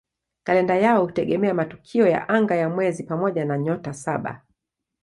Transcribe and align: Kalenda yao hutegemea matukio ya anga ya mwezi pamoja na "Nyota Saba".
Kalenda 0.43 0.75
yao 0.77 1.05
hutegemea 1.05 1.53
matukio 1.53 2.07
ya 2.07 2.29
anga 2.29 2.55
ya 2.55 2.69
mwezi 2.69 3.03
pamoja 3.03 3.45
na 3.45 3.57
"Nyota 3.57 3.93
Saba". 3.93 4.41